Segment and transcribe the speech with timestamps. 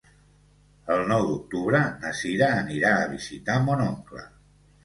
[0.95, 4.27] El nou d'octubre na Cira anirà a visitar mon oncle.